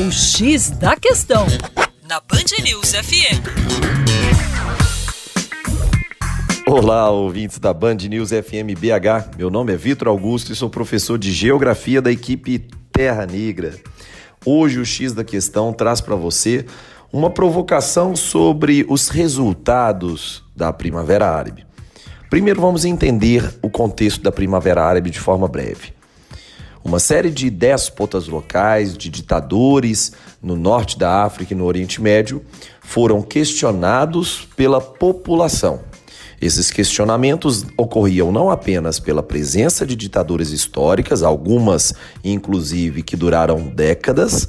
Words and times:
O 0.00 0.12
X 0.12 0.70
da 0.70 0.94
Questão, 0.94 1.44
na 2.08 2.20
Band 2.20 2.62
News 2.62 2.92
FM. 2.92 3.42
Olá, 6.68 7.10
ouvintes 7.10 7.58
da 7.58 7.74
Band 7.74 7.96
News 8.08 8.30
FM 8.30 8.78
BH. 8.78 9.36
Meu 9.36 9.50
nome 9.50 9.72
é 9.72 9.76
Vitor 9.76 10.06
Augusto 10.06 10.52
e 10.52 10.54
sou 10.54 10.70
professor 10.70 11.18
de 11.18 11.32
Geografia 11.32 12.00
da 12.00 12.12
equipe 12.12 12.60
Terra 12.92 13.26
Negra. 13.26 13.74
Hoje 14.46 14.78
o 14.78 14.86
X 14.86 15.12
da 15.12 15.24
Questão 15.24 15.72
traz 15.72 16.00
para 16.00 16.14
você 16.14 16.64
uma 17.12 17.28
provocação 17.28 18.14
sobre 18.14 18.86
os 18.88 19.08
resultados 19.08 20.44
da 20.54 20.72
Primavera 20.72 21.28
Árabe. 21.28 21.66
Primeiro 22.30 22.60
vamos 22.60 22.84
entender 22.84 23.52
o 23.60 23.68
contexto 23.68 24.22
da 24.22 24.30
Primavera 24.30 24.84
Árabe 24.84 25.10
de 25.10 25.18
forma 25.18 25.48
breve. 25.48 25.97
Uma 26.84 26.98
série 26.98 27.30
de 27.30 27.50
déspotas 27.50 28.28
locais, 28.28 28.96
de 28.96 29.10
ditadores 29.10 30.12
no 30.42 30.56
norte 30.56 30.98
da 30.98 31.24
África 31.24 31.52
e 31.52 31.56
no 31.56 31.64
Oriente 31.64 32.00
Médio 32.00 32.42
foram 32.80 33.20
questionados 33.20 34.48
pela 34.56 34.80
população. 34.80 35.80
Esses 36.40 36.70
questionamentos 36.70 37.66
ocorriam 37.76 38.30
não 38.30 38.48
apenas 38.48 39.00
pela 39.00 39.24
presença 39.24 39.84
de 39.84 39.96
ditaduras 39.96 40.50
históricas, 40.50 41.22
algumas 41.22 41.92
inclusive 42.22 43.02
que 43.02 43.16
duraram 43.16 43.60
décadas, 43.66 44.48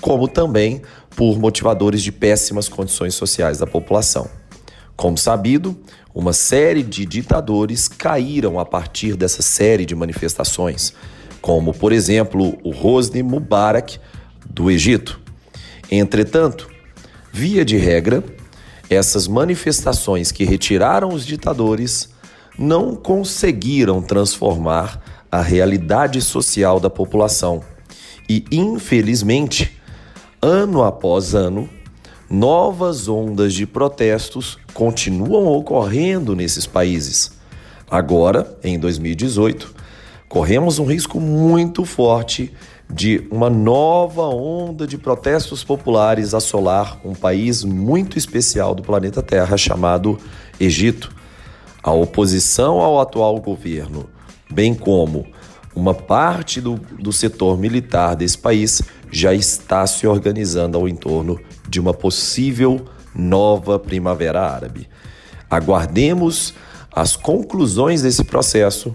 como 0.00 0.26
também 0.26 0.82
por 1.14 1.38
motivadores 1.38 2.02
de 2.02 2.10
péssimas 2.10 2.68
condições 2.68 3.14
sociais 3.14 3.58
da 3.58 3.66
população. 3.66 4.28
Como 4.96 5.16
sabido, 5.16 5.78
uma 6.12 6.32
série 6.32 6.82
de 6.82 7.06
ditadores 7.06 7.86
caíram 7.86 8.58
a 8.58 8.66
partir 8.66 9.14
dessa 9.14 9.42
série 9.42 9.86
de 9.86 9.94
manifestações, 9.94 10.92
como, 11.40 11.72
por 11.72 11.92
exemplo, 11.92 12.58
o 12.62 12.70
Hosni 12.70 13.22
Mubarak 13.22 13.98
do 14.48 14.70
Egito. 14.70 15.20
Entretanto, 15.90 16.68
via 17.32 17.64
de 17.64 17.76
regra, 17.76 18.22
essas 18.90 19.28
manifestações 19.28 20.32
que 20.32 20.44
retiraram 20.44 21.08
os 21.08 21.24
ditadores 21.24 22.10
não 22.58 22.96
conseguiram 22.96 24.02
transformar 24.02 25.02
a 25.30 25.40
realidade 25.40 26.20
social 26.20 26.80
da 26.80 26.90
população. 26.90 27.62
E, 28.28 28.44
infelizmente, 28.50 29.80
ano 30.42 30.82
após 30.82 31.34
ano, 31.34 31.68
novas 32.28 33.08
ondas 33.08 33.54
de 33.54 33.66
protestos 33.66 34.58
continuam 34.74 35.46
ocorrendo 35.46 36.34
nesses 36.34 36.66
países. 36.66 37.32
Agora, 37.90 38.58
em 38.62 38.78
2018, 38.78 39.74
corremos 40.28 40.78
um 40.78 40.84
risco 40.84 41.18
muito 41.18 41.84
forte 41.84 42.52
de 42.90 43.26
uma 43.30 43.50
nova 43.50 44.22
onda 44.22 44.86
de 44.86 44.96
protestos 44.96 45.62
populares 45.64 46.34
assolar 46.34 46.98
um 47.04 47.14
país 47.14 47.64
muito 47.64 48.18
especial 48.18 48.74
do 48.74 48.82
planeta 48.82 49.22
Terra 49.22 49.56
chamado 49.56 50.18
Egito. 50.60 51.10
A 51.82 51.92
oposição 51.92 52.78
ao 52.80 53.00
atual 53.00 53.40
governo, 53.40 54.08
bem 54.50 54.74
como 54.74 55.26
uma 55.74 55.94
parte 55.94 56.60
do, 56.60 56.74
do 56.98 57.12
setor 57.12 57.58
militar 57.58 58.16
desse 58.16 58.36
país, 58.36 58.82
já 59.10 59.32
está 59.32 59.86
se 59.86 60.06
organizando 60.06 60.76
ao 60.76 60.88
entorno 60.88 61.38
de 61.68 61.78
uma 61.78 61.94
possível 61.94 62.84
nova 63.14 63.78
primavera 63.78 64.42
árabe. 64.42 64.88
Aguardemos 65.50 66.54
as 66.92 67.16
conclusões 67.16 68.02
desse 68.02 68.24
processo, 68.24 68.94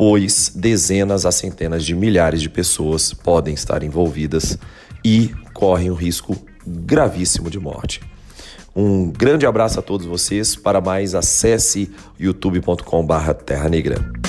pois 0.00 0.50
dezenas 0.56 1.26
a 1.26 1.30
centenas 1.30 1.84
de 1.84 1.94
milhares 1.94 2.40
de 2.40 2.48
pessoas 2.48 3.12
podem 3.12 3.52
estar 3.52 3.82
envolvidas 3.82 4.56
e 5.04 5.30
correm 5.52 5.90
o 5.90 5.94
risco 5.94 6.34
gravíssimo 6.66 7.50
de 7.50 7.60
morte. 7.60 8.00
Um 8.74 9.10
grande 9.10 9.44
abraço 9.44 9.78
a 9.78 9.82
todos 9.82 10.06
vocês. 10.06 10.56
Para 10.56 10.80
mais, 10.80 11.14
acesse 11.14 11.90
youtube.com/terra 12.18 13.68
negra. 13.68 14.19